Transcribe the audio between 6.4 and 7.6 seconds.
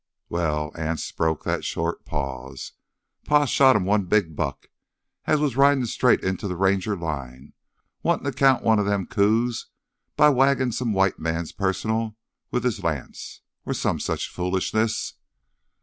th' Ranger line,